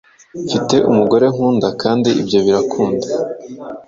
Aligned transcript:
Mfite 0.45 0.75
umugore 0.91 1.25
nkunda, 1.33 1.67
kandi 1.81 2.09
ibyo 2.21 2.39
birankunda; 2.45 3.07